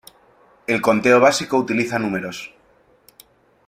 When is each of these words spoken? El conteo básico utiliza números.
El 0.65 0.81
conteo 0.81 1.19
básico 1.19 1.57
utiliza 1.59 1.99
números. 1.99 2.55